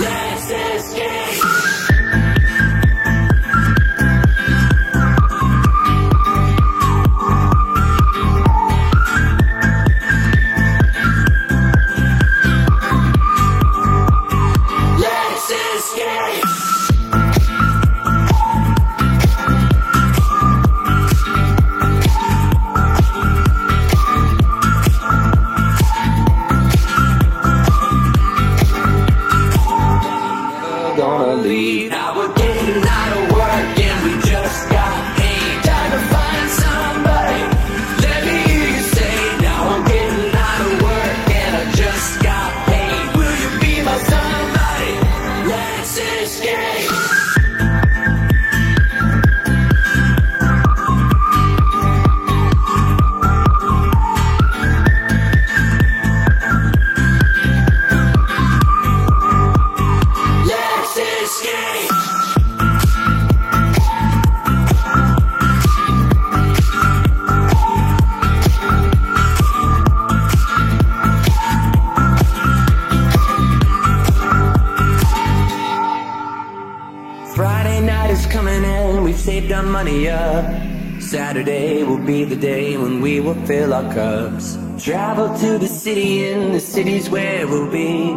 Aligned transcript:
Let's 0.00 0.50
escape. 0.50 1.53
Gonna 30.96 31.34
leave. 31.34 31.90
Now 31.90 32.16
we're 32.16 32.32
getting 32.34 32.82
out 32.86 33.18
of 33.18 33.23
is 78.14 78.26
coming 78.26 78.62
in, 78.62 79.02
we've 79.02 79.18
saved 79.18 79.50
our 79.50 79.62
money 79.62 80.08
up. 80.08 80.44
Saturday 81.00 81.82
will 81.82 82.04
be 82.12 82.24
the 82.24 82.36
day 82.36 82.76
when 82.76 83.00
we 83.00 83.20
will 83.20 83.40
fill 83.46 83.74
our 83.74 83.88
cups. 83.92 84.56
Travel 84.78 85.36
to 85.38 85.58
the 85.58 85.66
city 85.66 86.26
and 86.30 86.54
the 86.54 86.60
city's 86.60 87.10
where 87.10 87.46
we'll 87.46 87.70
be. 87.70 88.14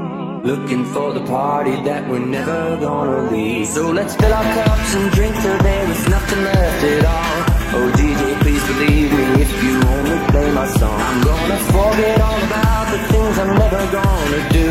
Looking 0.51 0.85
for 0.93 1.13
the 1.13 1.25
party 1.25 1.75
that 1.89 2.07
we're 2.09 2.27
never 2.37 2.77
gonna 2.77 3.31
leave. 3.31 3.67
So 3.67 3.91
let's 3.91 4.15
fill 4.15 4.33
our 4.33 4.49
cups 4.59 4.89
and 4.97 5.11
drink 5.17 5.35
till 5.41 5.57
there 5.67 5.89
is 5.89 6.03
nothing 6.15 6.43
left 6.43 6.83
at 6.93 7.05
all. 7.17 7.37
Oh 7.77 7.87
DJ, 7.99 8.21
please 8.43 8.63
believe 8.71 9.09
me 9.19 9.25
if 9.45 9.51
you 9.63 9.73
only 9.95 10.19
play 10.31 10.49
my 10.53 10.67
song. 10.79 10.99
I'm 11.09 11.19
gonna 11.29 11.59
forget 11.75 12.21
all 12.27 12.41
about 12.49 12.85
the 12.93 12.99
things 13.11 13.35
I'm 13.41 13.53
never 13.63 13.83
gonna 13.99 14.41
do. 14.59 14.69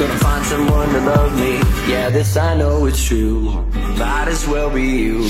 Gonna 0.00 0.18
find 0.26 0.44
someone 0.52 0.88
to 0.96 1.00
love 1.12 1.32
me. 1.38 1.43
Yeah, 2.04 2.10
this 2.10 2.36
I 2.36 2.54
know 2.54 2.84
it's 2.84 3.02
true. 3.02 3.64
Might 3.96 4.28
as 4.28 4.46
well 4.46 4.68
be 4.68 4.82
you. 4.82 5.24